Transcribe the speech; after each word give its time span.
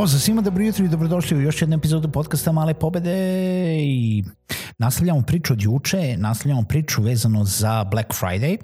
Pozdrav 0.00 0.20
svima, 0.20 0.42
dobro 0.42 0.64
jutro 0.64 0.84
i 0.84 0.88
dobrodošli 0.88 1.36
u 1.36 1.40
još 1.40 1.62
jednu 1.62 1.76
epizodu 1.76 2.08
podcasta 2.08 2.52
Male 2.52 2.74
pobede 2.74 3.16
i 3.80 4.24
nastavljamo 4.78 5.22
priču 5.22 5.52
od 5.52 5.62
juče, 5.62 6.16
nastavljamo 6.16 6.62
priču 6.62 7.02
vezano 7.02 7.44
za 7.44 7.84
Black 7.84 8.08
Friday, 8.20 8.56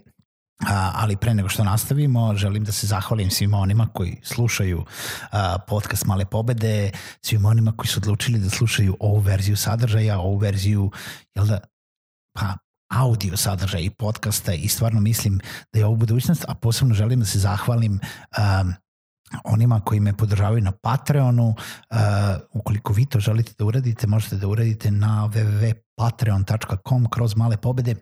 ali 0.94 1.16
pre 1.16 1.34
nego 1.34 1.48
što 1.48 1.64
nastavimo, 1.64 2.34
želim 2.34 2.64
da 2.64 2.72
se 2.72 2.86
zahvalim 2.86 3.30
svima 3.30 3.58
onima 3.58 3.88
koji 3.92 4.20
slušaju 4.22 4.84
podcast 5.66 6.06
Male 6.06 6.24
pobede, 6.24 6.90
svima 7.20 7.48
onima 7.48 7.72
koji 7.76 7.88
su 7.88 8.00
odlučili 8.00 8.38
da 8.38 8.50
slušaju 8.50 8.96
ovu 9.00 9.20
verziju 9.20 9.56
sadržaja, 9.56 10.18
ovu 10.18 10.36
verziju, 10.38 10.90
jel 11.34 11.46
da, 11.46 11.60
pa, 12.32 12.54
audio 12.90 13.36
sadržaja 13.36 13.82
i 13.82 13.90
podcasta 13.90 14.52
i 14.52 14.68
stvarno 14.68 15.00
mislim 15.00 15.40
da 15.72 15.78
je 15.78 15.86
ovo 15.86 15.96
budućnost, 15.96 16.44
a 16.48 16.54
posebno 16.54 16.94
želim 16.94 17.20
da 17.20 17.26
se 17.26 17.38
zahvalim 17.38 17.92
um, 17.92 18.74
onima 19.44 19.80
koji 19.80 20.00
me 20.00 20.16
podržavaju 20.16 20.60
na 20.62 20.72
Patreonu. 20.72 21.48
Uh, 21.48 21.96
ukoliko 22.52 22.92
vi 22.92 23.06
to 23.06 23.20
želite 23.20 23.52
da 23.58 23.64
uradite, 23.64 24.06
možete 24.06 24.36
da 24.36 24.48
uradite 24.48 24.90
na 24.90 25.30
www.patreon.com 25.34 27.06
kroz 27.10 27.36
male 27.36 27.56
pobede 27.56 27.94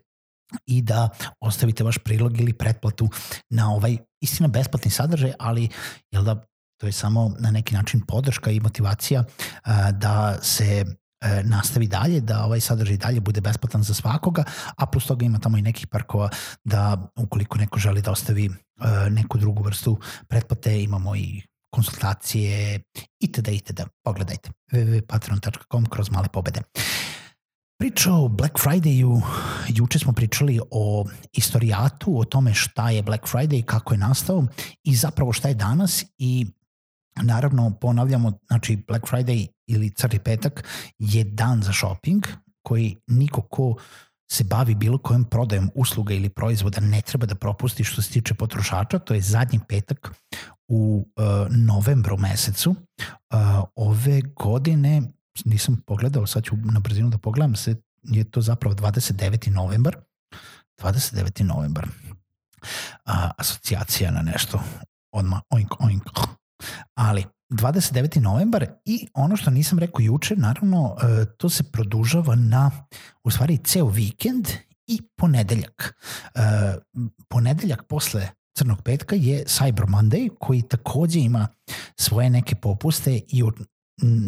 i 0.65 0.81
da 0.81 1.09
ostavite 1.39 1.83
vaš 1.83 1.97
prilog 1.97 2.39
ili 2.39 2.53
pretplatu 2.53 3.09
na 3.49 3.73
ovaj 3.73 3.97
istina 4.21 4.47
besplatni 4.47 4.91
sadržaj, 4.91 5.33
ali 5.39 5.69
jel 6.11 6.23
da 6.23 6.43
to 6.81 6.87
je 6.87 6.91
samo 6.91 7.31
na 7.39 7.51
neki 7.51 7.73
način 7.75 8.01
podrška 8.01 8.51
i 8.51 8.59
motivacija 8.59 9.19
uh, 9.21 9.89
da 9.91 10.37
se 10.41 10.85
e, 11.21 11.43
nastavi 11.43 11.87
dalje, 11.87 12.21
da 12.21 12.43
ovaj 12.45 12.59
sadržaj 12.59 12.97
dalje 12.97 13.19
bude 13.19 13.41
besplatan 13.41 13.83
za 13.83 13.93
svakoga, 13.93 14.43
a 14.77 14.85
plus 14.85 15.05
toga 15.05 15.25
ima 15.25 15.39
tamo 15.39 15.57
i 15.57 15.61
nekih 15.61 15.87
parkova 15.87 16.29
da 16.63 17.11
ukoliko 17.15 17.57
neko 17.57 17.79
želi 17.79 18.01
da 18.01 18.11
ostavi 18.11 18.49
neku 19.09 19.37
drugu 19.37 19.63
vrstu 19.63 19.99
pretplate, 20.27 20.83
imamo 20.83 21.15
i 21.15 21.41
konsultacije 21.69 22.81
itd. 23.19 23.47
itd. 23.47 23.81
Pogledajte 24.03 24.49
www.patreon.com 24.71 25.85
kroz 25.85 26.11
male 26.11 26.27
pobede. 26.33 26.61
Priča 27.79 28.13
o 28.13 28.27
Black 28.27 28.59
Fridayu, 28.59 29.21
juče 29.67 29.99
smo 29.99 30.13
pričali 30.13 30.59
o 30.71 31.05
istorijatu, 31.31 32.19
o 32.19 32.25
tome 32.25 32.53
šta 32.53 32.89
je 32.89 33.03
Black 33.03 33.27
Friday, 33.27 33.65
kako 33.65 33.93
je 33.93 33.97
nastao 33.97 34.45
i 34.83 34.95
zapravo 34.95 35.33
šta 35.33 35.47
je 35.47 35.53
danas 35.53 36.03
i 36.17 36.45
Naravno, 37.23 37.71
ponavljamo, 37.81 38.31
znači 38.47 38.83
Black 38.87 39.05
Friday 39.07 39.47
ili 39.67 39.89
Crni 39.89 40.19
petak 40.19 40.63
je 40.99 41.23
dan 41.23 41.61
za 41.63 41.73
shopping 41.73 42.27
koji 42.61 42.95
niko 43.07 43.41
ko 43.41 43.75
se 44.31 44.43
bavi 44.43 44.75
bilo 44.75 44.97
kojom 44.97 45.23
prodajom 45.23 45.69
usluga 45.75 46.13
ili 46.13 46.29
proizvoda 46.29 46.81
ne 46.81 47.01
treba 47.01 47.25
da 47.25 47.35
propusti 47.35 47.83
što 47.83 48.01
se 48.01 48.11
tiče 48.11 48.33
potrošača, 48.33 48.99
to 48.99 49.13
je 49.13 49.21
zadnji 49.21 49.59
petak 49.67 50.11
u 50.67 51.07
uh, 51.15 51.25
novembru 51.49 52.17
mesecu. 52.17 52.69
Uh, 52.69 53.37
ove 53.75 54.21
godine, 54.21 55.01
nisam 55.45 55.83
pogledao, 55.87 56.27
sad 56.27 56.43
ću 56.43 56.55
na 56.55 56.79
brzinu 56.79 57.09
da 57.09 57.17
pogledam, 57.17 57.55
se, 57.55 57.75
je 58.03 58.23
to 58.23 58.41
zapravo 58.41 58.75
29. 58.75 59.51
novembar. 59.51 59.97
29. 60.81 61.43
novembar. 61.43 61.85
Uh, 61.85 63.29
asocijacija 63.37 64.11
na 64.11 64.21
nešto. 64.21 64.59
Odmah, 65.11 65.41
oink, 65.49 65.71
oink. 65.79 66.03
Ali, 66.95 67.25
29. 67.49 68.19
novembar 68.21 68.65
i 68.85 69.07
ono 69.13 69.35
što 69.35 69.51
nisam 69.51 69.79
rekao 69.79 70.01
juče, 70.01 70.35
naravno, 70.35 70.95
e, 71.01 71.25
to 71.37 71.49
se 71.49 71.63
produžava 71.63 72.35
na, 72.35 72.71
u 73.23 73.31
stvari, 73.31 73.57
ceo 73.57 73.87
vikend 73.87 74.47
i 74.87 75.01
ponedeljak. 75.17 75.95
E, 76.35 76.39
ponedeljak 77.29 77.83
posle 77.83 78.29
Crnog 78.57 78.81
petka 78.81 79.15
je 79.15 79.43
Cyber 79.45 79.85
Monday 79.87 80.29
koji 80.39 80.61
takođe 80.61 81.19
ima 81.19 81.47
svoje 81.99 82.29
neke 82.29 82.55
popuste 82.55 83.21
i 83.27 83.43
od 83.43 83.53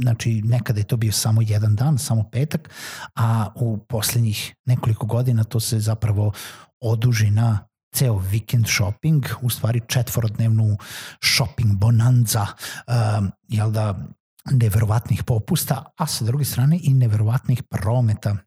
znači 0.02 0.42
nekada 0.42 0.80
je 0.80 0.88
to 0.88 0.98
bio 0.98 1.12
samo 1.12 1.42
jedan 1.42 1.76
dan, 1.76 1.98
samo 1.98 2.30
petak, 2.32 2.70
a 3.16 3.48
u 3.56 3.78
poslednjih 3.78 4.56
nekoliko 4.66 5.06
godina 5.06 5.44
to 5.44 5.60
se 5.60 5.80
zapravo 5.80 6.32
oduži 6.80 7.30
na 7.32 7.68
ceo 7.96 8.14
weekend 8.14 8.76
shopping, 8.76 9.26
u 9.42 9.50
stvari 9.50 9.82
četvorodnevnu 9.88 10.78
shopping 11.24 11.76
bonanza, 11.76 12.46
um, 12.88 13.32
jel 13.48 13.72
da, 13.72 14.08
neverovatnih 14.52 15.24
popusta, 15.24 15.84
a 15.98 16.08
sa 16.08 16.26
druge 16.26 16.46
strane 16.46 16.80
i 16.84 16.94
neverovatnih 16.94 17.64
prometa 17.64 18.38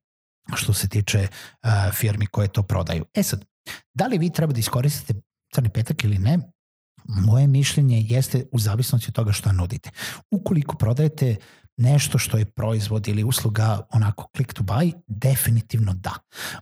što 0.54 0.72
se 0.72 0.88
tiče 0.88 1.28
uh, 1.28 1.70
firmi 1.94 2.26
koje 2.26 2.48
to 2.48 2.62
prodaju. 2.62 3.04
E 3.14 3.22
sad, 3.22 3.44
da 3.94 4.06
li 4.06 4.18
vi 4.18 4.30
treba 4.30 4.52
da 4.52 4.60
iskoristite 4.60 5.20
crni 5.54 5.68
petak 5.68 6.04
ili 6.04 6.18
ne, 6.18 6.38
moje 7.04 7.46
mišljenje 7.46 8.04
jeste 8.08 8.46
u 8.52 8.58
zavisnosti 8.58 9.06
od 9.08 9.14
toga 9.14 9.32
što 9.32 9.52
nudite. 9.52 9.90
Ukoliko 10.30 10.76
prodajete 10.76 11.36
nešto 11.76 12.18
što 12.18 12.38
je 12.38 12.44
proizvod 12.44 13.08
ili 13.08 13.24
usluga 13.24 13.80
onako 13.90 14.28
click 14.36 14.52
to 14.52 14.62
buy, 14.62 14.92
definitivno 15.06 15.94
da. 15.94 16.14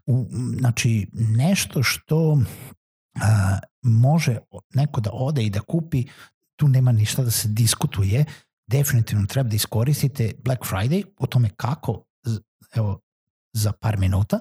U, 0.07 0.27
znači, 0.59 1.11
nešto 1.13 1.83
što 1.83 2.39
a, 3.21 3.59
može 3.83 4.39
neko 4.75 5.01
da 5.01 5.11
ode 5.13 5.43
i 5.43 5.51
da 5.51 5.61
kupi, 5.61 6.05
tu 6.57 6.69
nema 6.69 6.93
ništa 6.93 7.23
da 7.23 7.31
se 7.31 7.49
diskutuje, 7.49 8.25
definitivno 8.67 9.27
treba 9.27 9.49
da 9.49 9.57
iskoristite 9.57 10.33
Black 10.45 10.63
Friday, 10.63 11.05
o 11.19 11.27
tome 11.27 11.51
kako, 11.57 12.05
evo, 12.75 13.01
za 13.53 13.73
par 13.73 13.99
minuta, 13.99 14.39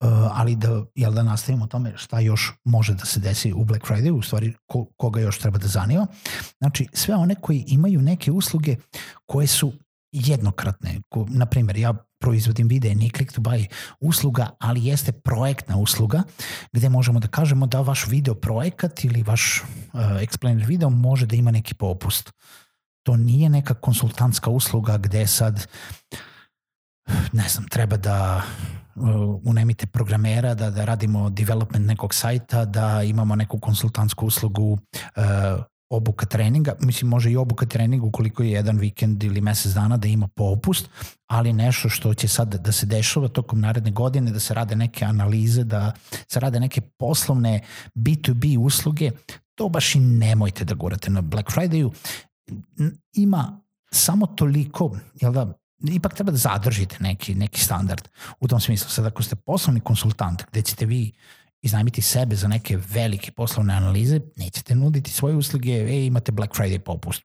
Uh, 0.00 0.10
ali 0.32 0.56
da, 0.56 0.84
jel 0.94 1.12
da 1.12 1.22
nastavimo 1.22 1.64
o 1.64 1.68
tome 1.68 1.92
šta 1.96 2.20
još 2.20 2.52
može 2.64 2.94
da 2.94 3.04
se 3.04 3.20
desi 3.20 3.52
u 3.52 3.64
Black 3.64 3.86
Friday, 3.86 4.10
u 4.10 4.22
stvari 4.22 4.54
ko, 4.66 4.86
koga 4.96 5.20
još 5.20 5.38
treba 5.38 5.58
da 5.58 5.68
zanima. 5.68 6.06
Znači, 6.58 6.88
sve 6.92 7.14
one 7.14 7.34
koji 7.34 7.64
imaju 7.66 8.02
neke 8.02 8.32
usluge 8.32 8.76
koje 9.26 9.46
su 9.46 9.72
jednokratne. 10.14 11.00
Na 11.28 11.46
primjer, 11.46 11.76
ja 11.76 11.94
proizvodim 12.20 12.68
videe, 12.68 12.94
nije 12.94 13.10
click 13.10 13.32
to 13.32 13.40
buy 13.40 13.66
usluga, 14.00 14.50
ali 14.58 14.86
jeste 14.86 15.12
projektna 15.12 15.76
usluga 15.76 16.22
gde 16.72 16.88
možemo 16.88 17.20
da 17.20 17.28
kažemo 17.28 17.66
da 17.66 17.80
vaš 17.80 18.06
video 18.06 18.34
projekat 18.34 19.04
ili 19.04 19.22
vaš 19.22 19.62
uh, 19.62 20.00
explainer 20.00 20.66
video 20.66 20.90
može 20.90 21.26
da 21.26 21.36
ima 21.36 21.50
neki 21.50 21.74
popust. 21.74 22.32
To 23.02 23.16
nije 23.16 23.48
neka 23.48 23.74
konsultantska 23.74 24.50
usluga 24.50 24.98
gde 24.98 25.26
sad 25.26 25.66
ne 27.32 27.48
znam, 27.48 27.68
treba 27.68 27.96
da 27.96 28.42
uh, 28.94 29.04
unemite 29.44 29.86
programera, 29.86 30.54
da, 30.54 30.70
da 30.70 30.84
radimo 30.84 31.30
development 31.30 31.86
nekog 31.86 32.14
sajta, 32.14 32.64
da 32.64 33.02
imamo 33.02 33.36
neku 33.36 33.60
konsultantsku 33.60 34.26
uslugu 34.26 34.72
uh, 34.72 35.64
obuka 35.96 36.26
treninga, 36.26 36.74
mislim 36.80 37.08
može 37.10 37.30
i 37.30 37.36
obuka 37.36 37.66
treninga 37.66 38.06
ukoliko 38.06 38.42
je 38.42 38.50
jedan 38.50 38.78
vikend 38.78 39.22
ili 39.22 39.40
mesec 39.40 39.72
dana 39.72 39.96
da 39.96 40.08
ima 40.08 40.28
popust, 40.28 40.88
ali 41.26 41.52
nešto 41.52 41.88
što 41.88 42.14
će 42.14 42.28
sad 42.28 42.54
da 42.54 42.72
se 42.72 42.86
dešava 42.86 43.28
tokom 43.28 43.60
naredne 43.60 43.90
godine, 43.90 44.30
da 44.30 44.40
se 44.40 44.54
rade 44.54 44.76
neke 44.76 45.04
analize, 45.04 45.64
da 45.64 45.92
se 46.28 46.40
rade 46.40 46.60
neke 46.60 46.80
poslovne 46.80 47.60
B2B 47.94 48.58
usluge, 48.58 49.10
to 49.54 49.68
baš 49.68 49.94
i 49.94 50.00
nemojte 50.00 50.64
da 50.64 50.74
gurate 50.74 51.10
na 51.10 51.20
Black 51.20 51.50
Fridayu. 51.50 51.90
Ima 53.12 53.60
samo 53.90 54.26
toliko, 54.26 54.96
jel 55.20 55.32
da, 55.32 55.52
ipak 55.92 56.14
treba 56.14 56.30
da 56.30 56.36
zadržite 56.36 56.96
neki, 57.00 57.34
neki 57.34 57.60
standard. 57.60 58.08
U 58.40 58.48
tom 58.48 58.60
smislu, 58.60 58.90
sad 58.90 59.06
ako 59.06 59.22
ste 59.22 59.36
poslovni 59.36 59.80
konsultant, 59.80 60.42
gde 60.50 60.62
ćete 60.62 60.86
vi 60.86 61.12
iznajmiti 61.64 62.02
sebe 62.02 62.36
za 62.36 62.48
neke 62.48 62.76
velike 62.76 63.32
poslovne 63.32 63.74
analize, 63.74 64.20
nećete 64.36 64.74
nuditi 64.74 65.10
svoje 65.10 65.36
usluge, 65.36 65.70
e, 65.70 66.06
imate 66.06 66.32
Black 66.32 66.54
Friday 66.56 66.78
popust. 66.78 67.22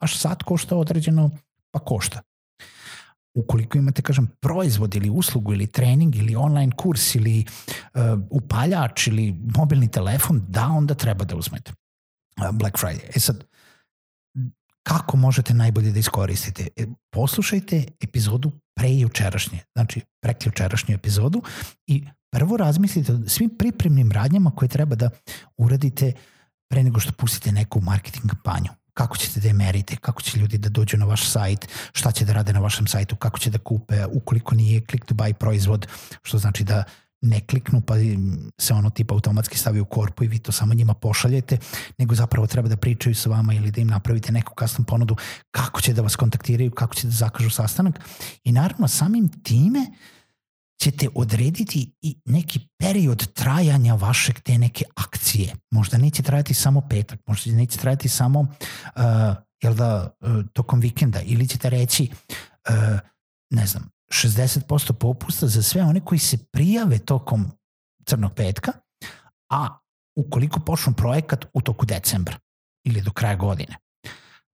Vaš 0.00 0.18
sat 0.18 0.42
košta 0.42 0.76
određeno, 0.76 1.30
pa 1.70 1.78
košta. 1.78 2.22
Ukoliko 3.34 3.78
imate, 3.78 4.02
kažem, 4.02 4.26
proizvod 4.40 4.94
ili 4.94 5.10
uslugu 5.10 5.52
ili 5.52 5.66
trening 5.66 6.16
ili 6.16 6.36
online 6.36 6.72
kurs 6.76 7.14
ili 7.14 7.44
uh, 7.94 8.00
upaljač 8.30 9.06
ili 9.06 9.34
mobilni 9.56 9.90
telefon, 9.90 10.44
da, 10.48 10.66
onda 10.66 10.94
treba 10.94 11.24
da 11.24 11.36
uzmete. 11.36 11.72
Black 12.52 12.78
Friday. 12.78 13.16
E 13.16 13.20
sad, 13.20 13.44
kako 14.82 15.16
možete 15.16 15.54
najbolje 15.54 15.92
da 15.92 15.98
iskoristite? 15.98 16.68
E, 16.76 16.86
poslušajte 17.10 17.84
epizodu 18.00 18.52
pre 18.76 18.94
jučerašnje, 18.94 19.58
znači 19.74 20.00
preključerašnju 20.22 20.94
epizodu 20.94 21.42
i 21.86 22.04
prvo 22.34 22.56
razmislite 22.56 23.12
o 23.12 23.18
svim 23.26 23.50
pripremnim 23.58 24.12
radnjama 24.12 24.50
koje 24.50 24.68
treba 24.68 24.96
da 24.96 25.10
uradite 25.56 26.12
pre 26.68 26.82
nego 26.82 27.00
što 27.00 27.12
pustite 27.12 27.52
neku 27.52 27.80
marketing 27.80 28.26
kampanju. 28.30 28.70
Kako 28.94 29.16
ćete 29.16 29.40
da 29.40 29.48
je 29.48 29.54
merite, 29.54 29.96
kako 29.96 30.22
će 30.22 30.38
ljudi 30.38 30.58
da 30.58 30.68
dođu 30.68 30.96
na 30.96 31.04
vaš 31.04 31.28
sajt, 31.28 31.68
šta 31.92 32.12
će 32.12 32.24
da 32.24 32.32
rade 32.32 32.52
na 32.52 32.60
vašem 32.60 32.86
sajtu, 32.86 33.16
kako 33.16 33.38
će 33.38 33.50
da 33.50 33.58
kupe, 33.58 34.06
ukoliko 34.06 34.54
nije 34.54 34.82
click 34.90 35.06
to 35.06 35.14
buy 35.14 35.32
proizvod, 35.32 35.86
što 36.22 36.38
znači 36.38 36.64
da 36.64 36.84
ne 37.20 37.40
kliknu 37.40 37.80
pa 37.80 37.94
se 38.60 38.74
ono 38.74 38.90
tipa 38.90 39.14
automatski 39.14 39.58
stavi 39.58 39.80
u 39.80 39.84
korpu 39.84 40.24
i 40.24 40.28
vi 40.28 40.38
to 40.38 40.52
samo 40.52 40.74
njima 40.74 40.94
pošaljete, 40.94 41.58
nego 41.98 42.14
zapravo 42.14 42.46
treba 42.46 42.68
da 42.68 42.76
pričaju 42.76 43.14
sa 43.14 43.30
vama 43.30 43.54
ili 43.54 43.70
da 43.70 43.80
im 43.80 43.88
napravite 43.88 44.32
neku 44.32 44.54
custom 44.60 44.84
ponudu 44.84 45.16
kako 45.50 45.80
će 45.80 45.92
da 45.92 46.02
vas 46.02 46.16
kontaktiraju, 46.16 46.70
kako 46.70 46.94
će 46.94 47.06
da 47.06 47.12
zakažu 47.12 47.50
sastanak. 47.50 48.00
I 48.44 48.52
naravno 48.52 48.88
samim 48.88 49.28
time 49.42 49.78
uh, 49.78 50.13
ćete 50.82 51.08
odrediti 51.14 51.92
i 52.00 52.16
neki 52.24 52.68
period 52.78 53.32
trajanja 53.32 53.94
vašeg 53.94 54.40
te 54.40 54.58
neke 54.58 54.84
akcije. 54.96 55.54
Možda 55.70 55.98
neće 55.98 56.22
trajati 56.22 56.54
samo 56.54 56.80
petak, 56.90 57.20
možda 57.26 57.52
neće 57.52 57.78
trajati 57.78 58.08
samo 58.08 58.40
uh, 58.40 58.46
jel 59.62 59.74
da, 59.74 60.16
uh, 60.20 60.44
tokom 60.52 60.80
vikenda 60.80 61.20
ili 61.20 61.48
ćete 61.48 61.70
reći 61.70 62.10
uh, 62.68 62.98
ne 63.50 63.66
znam, 63.66 63.90
60% 64.12 64.92
popusta 64.92 65.46
za 65.46 65.62
sve 65.62 65.82
one 65.82 66.00
koji 66.00 66.18
se 66.18 66.38
prijave 66.52 66.98
tokom 66.98 67.50
crnog 68.06 68.34
petka, 68.34 68.72
a 69.50 69.78
ukoliko 70.16 70.60
počnu 70.60 70.92
projekat 70.92 71.44
u 71.52 71.60
toku 71.60 71.86
decembra 71.86 72.38
ili 72.84 73.00
do 73.00 73.10
kraja 73.10 73.36
godine 73.36 73.76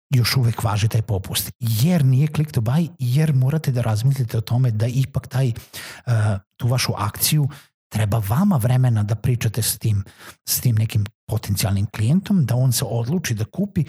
još 0.09 0.37
uvek 0.37 0.63
važi 0.63 0.87
taj 0.87 1.01
popust. 1.01 1.51
Jer 1.59 2.05
nije 2.05 2.27
click 2.27 2.51
to 2.51 2.61
buy, 2.61 2.89
jer 2.99 3.33
morate 3.33 3.71
da 3.71 3.81
razmislite 3.81 4.37
o 4.37 4.41
tome 4.41 4.71
da 4.71 4.87
ipak 4.87 5.27
taj, 5.27 5.47
uh, 5.47 6.13
tu 6.57 6.67
vašu 6.67 6.93
akciju 6.97 7.49
treba 7.89 8.21
vama 8.29 8.57
vremena 8.57 9.03
da 9.03 9.15
pričate 9.15 9.61
s 9.61 9.79
tim, 9.79 10.03
s 10.47 10.61
tim 10.61 10.75
nekim 10.75 11.05
potencijalnim 11.27 11.85
klijentom, 11.85 12.45
da 12.45 12.55
on 12.55 12.71
se 12.71 12.85
odluči 12.85 13.33
da 13.33 13.45
kupi 13.45 13.85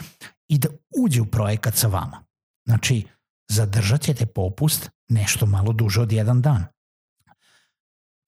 i 0.48 0.58
da 0.58 0.68
uđe 0.98 1.20
u 1.20 1.26
projekat 1.26 1.74
sa 1.74 1.88
vama. 1.88 2.24
Znači, 2.68 3.06
zadržat 3.50 4.00
ćete 4.00 4.26
popust 4.26 4.90
nešto 5.08 5.46
malo 5.46 5.72
duže 5.72 6.00
od 6.00 6.12
jedan 6.12 6.42
dan. 6.42 6.66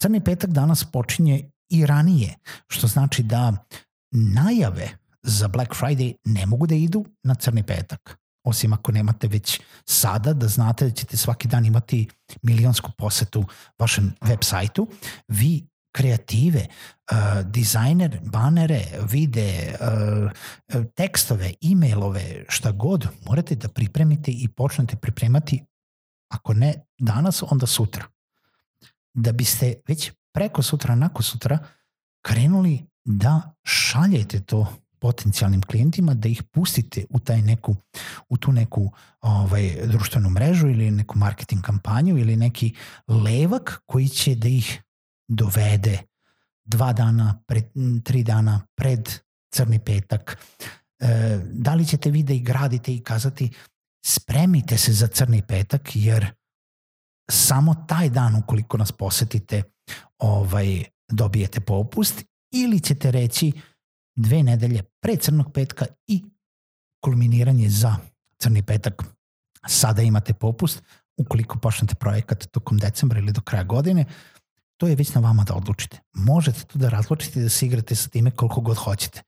Crni 0.02 0.24
petak 0.24 0.50
danas 0.50 0.84
počinje 0.84 1.50
i 1.70 1.86
ranije, 1.86 2.34
što 2.68 2.86
znači 2.86 3.22
da 3.22 3.66
najave 4.10 4.90
za 5.22 5.48
Black 5.48 5.74
Friday 5.74 6.14
ne 6.24 6.46
mogu 6.46 6.66
da 6.66 6.74
idu 6.74 7.04
na 7.22 7.34
crni 7.34 7.62
petak. 7.62 8.18
Osim 8.44 8.72
ako 8.72 8.92
nemate 8.92 9.28
već 9.28 9.60
sada 9.84 10.32
da 10.32 10.48
znate 10.48 10.84
da 10.84 10.90
ćete 10.90 11.16
svaki 11.16 11.48
dan 11.48 11.64
imati 11.66 12.08
milionsku 12.42 12.90
posetu 12.98 13.44
vašem 13.78 14.14
web 14.20 14.38
sajtu, 14.42 14.88
vi 15.28 15.66
kreative, 15.92 16.66
uh, 17.12 17.50
dizajner, 17.50 18.20
banere, 18.22 18.84
vide, 19.10 19.76
uh, 19.80 20.82
tekstove, 20.94 21.52
e-mailove, 21.72 22.44
šta 22.48 22.72
god, 22.72 23.08
morate 23.26 23.54
da 23.54 23.68
pripremite 23.68 24.30
i 24.30 24.48
počnete 24.48 24.96
pripremati, 24.96 25.64
ako 26.30 26.54
ne 26.54 26.74
danas, 26.98 27.42
onda 27.50 27.66
sutra. 27.66 28.04
Da 29.14 29.32
biste 29.32 29.74
već 29.88 30.12
preko 30.34 30.62
sutra, 30.62 30.94
nakon 30.94 31.22
sutra, 31.22 31.58
krenuli 32.22 32.86
da 33.04 33.54
šaljete 33.64 34.40
to 34.40 34.81
potencijalnim 35.02 35.62
klijentima 35.62 36.14
da 36.14 36.28
ih 36.28 36.42
pustite 36.42 37.04
u 37.10 37.18
taj 37.18 37.42
neku 37.42 37.76
u 38.28 38.36
tu 38.36 38.52
neku 38.52 38.90
ovaj 39.20 39.86
društvenu 39.86 40.30
mrežu 40.30 40.68
ili 40.68 40.90
neku 40.90 41.18
marketing 41.18 41.62
kampanju 41.62 42.18
ili 42.18 42.36
neki 42.36 42.74
levak 43.08 43.82
koji 43.86 44.08
će 44.08 44.34
da 44.34 44.48
ih 44.48 44.82
dovede 45.28 45.98
dva 46.64 46.92
dana, 46.92 47.42
pred, 47.46 47.64
tri 48.04 48.22
dana 48.22 48.60
pred 48.74 49.10
crni 49.54 49.78
petak. 49.78 50.38
E, 51.00 51.38
da 51.52 51.74
li 51.74 51.86
ćete 51.86 52.10
vi 52.10 52.22
da 52.22 52.32
ih 52.32 52.44
gradite 52.44 52.94
i 52.94 53.02
kazati 53.02 53.50
spremite 54.06 54.78
se 54.78 54.92
za 54.92 55.06
crni 55.06 55.42
petak 55.48 55.90
jer 55.94 56.30
samo 57.30 57.74
taj 57.88 58.08
dan 58.08 58.36
ukoliko 58.36 58.76
nas 58.76 58.92
posetite 58.92 59.62
ovaj 60.18 60.84
dobijete 61.08 61.60
popust 61.60 62.24
ili 62.52 62.80
ćete 62.80 63.10
reći 63.10 63.52
dve 64.16 64.42
nedelje 64.42 64.82
pre 65.00 65.16
crnog 65.16 65.52
petka 65.52 65.86
i 66.06 66.22
kulminiranje 67.04 67.68
za 67.68 67.96
crni 68.38 68.62
petak. 68.62 69.02
Sada 69.66 70.02
imate 70.02 70.32
popust, 70.32 70.82
ukoliko 71.16 71.58
počnete 71.58 71.94
projekat 71.94 72.46
tokom 72.46 72.78
decembra 72.78 73.18
ili 73.18 73.32
do 73.32 73.40
kraja 73.40 73.64
godine, 73.64 74.04
to 74.76 74.86
je 74.86 74.96
već 74.96 75.14
na 75.14 75.20
vama 75.20 75.44
da 75.44 75.54
odlučite. 75.54 75.98
Možete 76.12 76.64
tu 76.64 76.78
da 76.78 76.88
razlučite 76.88 77.40
da 77.40 77.48
se 77.48 77.66
igrate 77.66 77.94
sa 77.94 78.08
time 78.08 78.30
koliko 78.30 78.60
god 78.60 78.76
hoćete. 78.76 79.22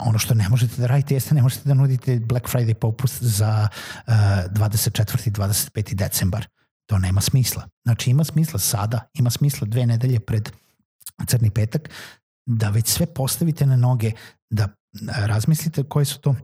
Ono 0.00 0.18
što 0.18 0.34
ne 0.34 0.48
možete 0.48 0.80
da 0.80 0.86
radite 0.86 1.14
jeste 1.14 1.34
ne 1.34 1.42
možete 1.42 1.68
da 1.68 1.74
nudite 1.74 2.18
Black 2.18 2.48
Friday 2.48 2.74
popust 2.74 3.22
za 3.22 3.68
uh, 4.06 4.14
24. 4.14 5.28
i 5.28 5.30
25. 5.30 5.94
decembar. 5.94 6.46
To 6.86 6.98
nema 6.98 7.20
smisla. 7.20 7.68
Znači 7.84 8.10
ima 8.10 8.24
smisla 8.24 8.58
sada, 8.58 9.00
ima 9.14 9.30
smisla 9.30 9.66
dve 9.66 9.86
nedelje 9.86 10.20
pred 10.20 10.50
crni 11.26 11.50
petak 11.50 11.90
da 12.46 12.68
već 12.70 12.88
sve 12.88 13.06
postavite 13.06 13.66
na 13.66 13.76
noge, 13.76 14.12
da 14.50 14.68
razmislite 15.26 15.82
koje 15.82 16.04
su 16.04 16.20
to 16.20 16.34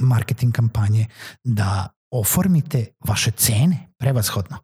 marketing 0.00 0.52
kampanje, 0.52 1.06
da 1.44 1.88
oformite 2.10 2.86
vaše 3.06 3.30
cene 3.30 3.88
prevashodno. 3.98 4.56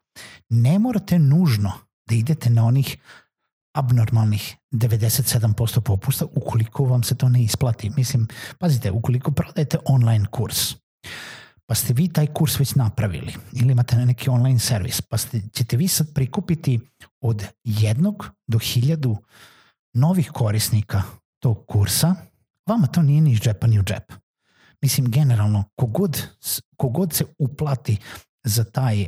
Ne 0.49 0.79
morate 0.79 1.19
nužno 1.19 1.71
da 2.09 2.15
idete 2.15 2.49
na 2.49 2.65
onih 2.65 2.97
abnormalnih 3.73 4.55
97% 4.71 5.81
popusta 5.81 6.25
ukoliko 6.25 6.85
vam 6.85 7.03
se 7.03 7.15
to 7.15 7.29
ne 7.29 7.43
isplati. 7.43 7.89
Mislim, 7.89 8.27
pazite, 8.59 8.91
ukoliko 8.91 9.31
prodajete 9.31 9.77
online 9.85 10.25
kurs, 10.31 10.75
pa 11.65 11.75
ste 11.75 11.93
vi 11.93 12.07
taj 12.07 12.27
kurs 12.27 12.59
već 12.59 12.75
napravili 12.75 13.33
ili 13.51 13.71
imate 13.71 13.95
na 13.95 14.05
neki 14.05 14.29
online 14.29 14.59
servis, 14.59 15.01
pa 15.01 15.17
ste, 15.17 15.41
ćete 15.53 15.77
vi 15.77 15.87
sad 15.87 16.13
prikupiti 16.13 16.79
od 17.21 17.45
jednog 17.63 18.29
do 18.47 18.59
hiljadu 18.59 19.17
novih 19.93 20.31
korisnika 20.33 21.03
tog 21.39 21.65
kursa, 21.67 22.15
vama 22.67 22.87
to 22.87 23.01
nije 23.01 23.21
ni 23.21 23.31
iz 23.31 23.39
džepa 23.39 23.67
ni 23.67 23.79
u 23.79 23.83
džep. 23.83 24.13
Mislim, 24.81 25.11
generalno, 25.11 25.63
kogod, 25.75 26.27
kogod 26.77 27.13
se 27.13 27.25
uplati 27.37 27.97
za 28.43 28.63
taj 28.63 29.01
uh, 29.01 29.07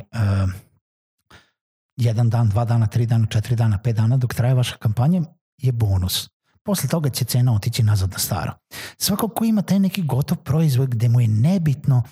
jedan 1.96 2.30
dan, 2.30 2.48
dva 2.48 2.64
dana, 2.64 2.86
tri 2.86 3.06
dana, 3.06 3.26
četiri 3.26 3.56
dana, 3.56 3.78
pet 3.78 3.96
dana 3.96 4.16
dok 4.16 4.34
traje 4.34 4.54
vaša 4.54 4.76
kampanja 4.76 5.22
je 5.58 5.72
bonus. 5.72 6.28
Posle 6.64 6.88
toga 6.88 7.10
će 7.10 7.24
cena 7.24 7.54
otići 7.54 7.82
nazad 7.82 8.10
na 8.10 8.18
staro. 8.18 8.52
Svako 8.98 9.28
ko 9.28 9.44
ima 9.44 9.62
taj 9.62 9.78
neki 9.78 10.02
gotov 10.02 10.38
proizvod 10.38 10.88
gde 10.88 11.08
mu 11.08 11.20
je 11.20 11.28
nebitno 11.28 12.02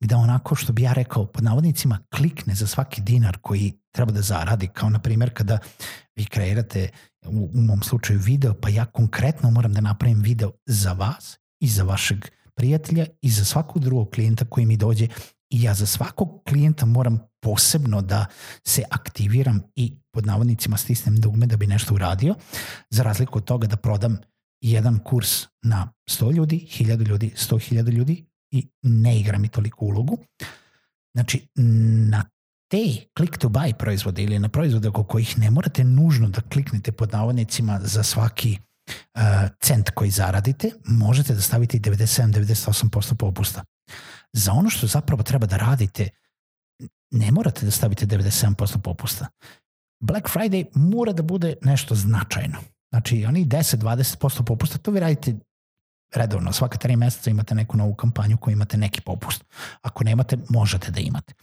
gde 0.00 0.14
onako 0.14 0.54
što 0.54 0.72
bi 0.72 0.82
ja 0.82 0.92
rekao 0.92 1.26
pod 1.26 1.44
navodnicima 1.44 1.98
klikne 2.16 2.54
za 2.54 2.66
svaki 2.66 3.00
dinar 3.00 3.38
koji 3.42 3.72
treba 3.92 4.12
da 4.12 4.22
zaradi, 4.22 4.68
kao 4.68 4.90
na 4.90 4.98
primjer 4.98 5.34
kada 5.34 5.58
vi 6.16 6.24
kreirate 6.24 6.88
u, 7.26 7.50
u 7.54 7.60
mom 7.60 7.82
slučaju 7.82 8.18
video, 8.18 8.54
pa 8.54 8.68
ja 8.68 8.84
konkretno 8.84 9.50
moram 9.50 9.72
da 9.72 9.80
napravim 9.80 10.22
video 10.22 10.52
za 10.66 10.92
vas 10.92 11.38
i 11.60 11.68
za 11.68 11.82
vašeg 11.82 12.24
prijatelja 12.54 13.06
i 13.22 13.30
za 13.30 13.44
svakog 13.44 13.82
drugog 13.82 14.10
klijenta 14.10 14.44
koji 14.44 14.66
mi 14.66 14.76
dođe 14.76 15.08
i 15.50 15.62
ja 15.62 15.74
za 15.74 15.86
svakog 15.86 16.42
klijenta 16.48 16.86
moram 16.86 17.18
posebno 17.40 18.02
da 18.02 18.26
se 18.66 18.82
aktiviram 18.90 19.60
i 19.76 19.92
pod 20.12 20.26
navodnicima 20.26 20.76
stisnem 20.76 21.16
dugme 21.16 21.46
da 21.46 21.56
bi 21.56 21.66
nešto 21.66 21.94
uradio, 21.94 22.34
za 22.90 23.02
razliku 23.02 23.38
od 23.38 23.44
toga 23.44 23.66
da 23.66 23.76
prodam 23.76 24.18
jedan 24.60 24.98
kurs 24.98 25.46
na 25.62 25.92
100 26.10 26.32
ljudi, 26.32 26.68
1000 26.70 27.06
ljudi, 27.06 27.32
100.000 27.36 27.90
ljudi 27.92 28.26
i 28.50 28.68
ne 28.82 29.20
igra 29.20 29.38
mi 29.38 29.48
toliko 29.48 29.84
ulogu. 29.84 30.18
Znači, 31.14 31.48
na 32.10 32.24
te 32.70 32.96
click 33.16 33.38
to 33.38 33.48
buy 33.48 33.72
proizvode 33.72 34.22
ili 34.22 34.38
na 34.38 34.48
proizvode 34.48 34.88
oko 34.88 35.04
kojih 35.04 35.38
ne 35.38 35.50
morate 35.50 35.84
nužno 35.84 36.28
da 36.28 36.40
kliknete 36.40 36.92
pod 36.92 37.12
navodnicima 37.12 37.80
za 37.82 38.02
svaki 38.02 38.58
uh, 38.88 39.22
cent 39.60 39.90
koji 39.90 40.10
zaradite, 40.10 40.70
možete 40.84 41.34
da 41.34 41.40
stavite 41.40 41.78
97-98% 41.78 43.14
popusta. 43.14 43.64
Za 44.32 44.52
ono 44.52 44.70
što 44.70 44.86
zapravo 44.86 45.22
treba 45.22 45.46
da 45.46 45.56
radite, 45.56 46.08
ne 47.10 47.30
morate 47.30 47.64
da 47.64 47.70
stavite 47.70 48.06
97% 48.06 48.78
popusta. 48.78 49.26
Black 50.00 50.28
Friday 50.28 50.66
mora 50.74 51.12
da 51.12 51.22
bude 51.22 51.54
nešto 51.62 51.94
značajno. 51.94 52.58
Znači, 52.90 53.24
oni 53.24 53.46
10-20% 53.46 54.44
popusta, 54.44 54.78
to 54.78 54.90
vi 54.90 55.00
radite 55.00 55.34
redovno. 56.14 56.52
Svaka 56.52 56.78
tri 56.78 56.96
meseca 56.96 57.30
imate 57.30 57.54
neku 57.54 57.76
novu 57.76 57.94
kampanju 57.94 58.36
koju 58.36 58.52
imate 58.52 58.76
neki 58.76 59.00
popust. 59.00 59.44
Ako 59.82 60.04
nemate, 60.04 60.38
možete 60.48 60.90
da 60.90 61.00
imate. 61.00 61.34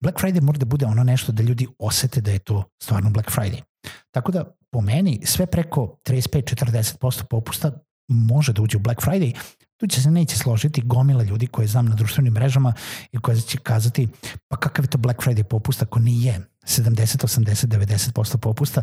Black 0.00 0.20
Friday 0.20 0.42
mora 0.42 0.58
da 0.58 0.66
bude 0.66 0.86
ono 0.86 1.04
nešto 1.04 1.32
da 1.32 1.42
ljudi 1.42 1.66
osete 1.78 2.20
da 2.20 2.30
je 2.30 2.38
to 2.38 2.64
stvarno 2.82 3.10
Black 3.10 3.30
Friday. 3.30 3.62
Tako 4.10 4.32
da 4.32 4.44
po 4.70 4.80
meni 4.80 5.20
sve 5.24 5.46
preko 5.46 5.98
35-40% 6.04 7.24
popusta 7.24 7.72
može 8.08 8.52
da 8.52 8.62
uđe 8.62 8.76
u 8.76 8.80
Black 8.80 9.02
Friday, 9.02 9.36
tu 9.80 9.86
će 9.86 10.02
se 10.02 10.10
neće 10.10 10.36
složiti 10.36 10.82
gomila 10.84 11.22
ljudi 11.22 11.46
koje 11.46 11.68
znam 11.68 11.86
na 11.86 11.94
društvenim 11.94 12.32
mrežama 12.32 12.72
i 13.12 13.18
koje 13.18 13.40
će 13.40 13.58
kazati 13.58 14.08
pa 14.48 14.56
kakav 14.56 14.84
je 14.84 14.90
to 14.90 14.98
Black 14.98 15.20
Friday 15.20 15.42
popust 15.42 15.82
ako 15.82 15.98
nije 15.98 16.40
70, 16.64 17.24
80, 17.24 17.66
90% 17.66 18.36
popusta. 18.36 18.82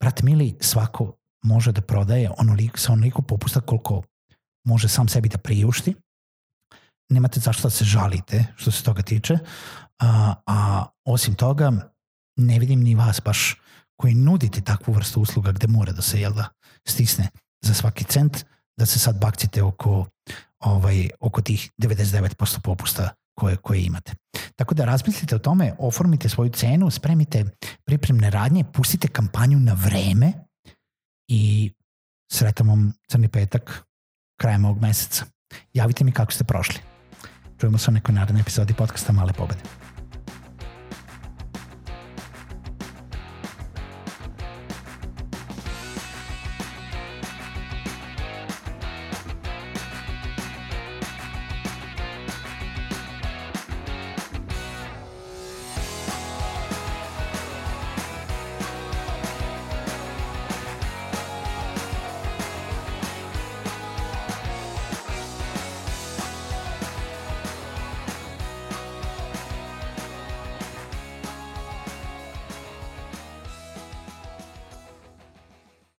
Brat 0.00 0.22
mili, 0.22 0.56
svako 0.60 1.12
može 1.44 1.72
da 1.72 1.80
prodaje 1.80 2.30
onoliko, 2.38 2.78
sa 2.78 2.92
onoliko 2.92 3.22
popusta 3.22 3.60
koliko 3.60 4.02
može 4.66 4.88
sam 4.88 5.08
sebi 5.08 5.28
da 5.28 5.38
priušti. 5.38 5.94
Nemate 7.08 7.40
zašto 7.40 7.62
da 7.62 7.70
se 7.70 7.84
žalite 7.84 8.44
što 8.56 8.70
se 8.70 8.84
toga 8.84 9.02
tiče. 9.02 9.38
A, 9.98 10.34
a 10.46 10.86
osim 11.04 11.34
toga, 11.34 11.72
ne 12.36 12.58
vidim 12.58 12.80
ni 12.80 12.94
vas 12.94 13.20
baš 13.24 13.60
koji 13.96 14.14
nudite 14.14 14.60
takvu 14.60 14.92
vrstu 14.92 15.20
usluga 15.20 15.52
gde 15.52 15.66
mora 15.66 15.92
da 15.92 16.02
se 16.02 16.20
jel 16.20 16.32
da, 16.32 16.48
stisne 16.88 17.28
za 17.64 17.74
svaki 17.74 18.04
cent, 18.04 18.44
da 18.80 18.86
se 18.86 18.98
sad 18.98 19.20
bakcite 19.20 19.62
oko, 19.62 20.06
ovaj, 20.58 21.08
oko 21.20 21.42
tih 21.42 21.70
99% 21.82 22.60
popusta 22.60 23.10
koje, 23.38 23.56
koje 23.56 23.82
imate. 23.84 24.12
Tako 24.56 24.74
da 24.74 24.84
razmislite 24.84 25.36
o 25.36 25.38
tome, 25.38 25.74
oformite 25.78 26.28
svoju 26.28 26.50
cenu, 26.50 26.90
spremite 26.90 27.44
pripremne 27.84 28.30
radnje, 28.30 28.64
pustite 28.72 29.08
kampanju 29.08 29.60
na 29.60 29.72
vreme 29.72 30.32
i 31.28 31.72
sretam 32.32 32.68
vam 32.68 32.92
crni 33.08 33.28
petak 33.28 33.84
krajem 34.40 34.64
ovog 34.64 34.80
meseca. 34.80 35.24
Javite 35.72 36.04
mi 36.04 36.12
kako 36.12 36.32
ste 36.32 36.44
prošli. 36.44 36.80
Čujemo 37.60 37.78
se 37.78 37.90
u 37.90 37.94
nekoj 37.94 38.14
narednoj 38.14 38.40
epizodi 38.40 38.74
podcasta 38.74 39.12
Male 39.12 39.32
pobede. 39.32 39.60